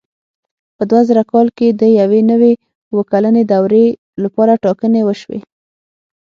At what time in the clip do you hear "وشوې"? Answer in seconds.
5.05-5.39